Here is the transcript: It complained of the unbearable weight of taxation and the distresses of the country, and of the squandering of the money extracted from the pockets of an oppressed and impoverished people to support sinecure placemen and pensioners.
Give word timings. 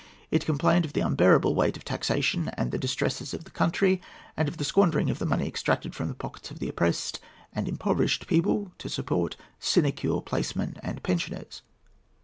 It 0.31 0.47
complained 0.47 0.83
of 0.83 0.93
the 0.93 1.01
unbearable 1.01 1.53
weight 1.53 1.77
of 1.77 1.85
taxation 1.85 2.47
and 2.57 2.71
the 2.71 2.79
distresses 2.79 3.35
of 3.35 3.43
the 3.43 3.51
country, 3.51 4.01
and 4.35 4.47
of 4.47 4.57
the 4.57 4.63
squandering 4.63 5.11
of 5.11 5.19
the 5.19 5.27
money 5.27 5.47
extracted 5.47 5.93
from 5.93 6.07
the 6.07 6.15
pockets 6.15 6.49
of 6.49 6.59
an 6.59 6.67
oppressed 6.67 7.19
and 7.53 7.67
impoverished 7.67 8.25
people 8.25 8.71
to 8.79 8.89
support 8.89 9.37
sinecure 9.59 10.19
placemen 10.19 10.77
and 10.81 11.03
pensioners. 11.03 11.61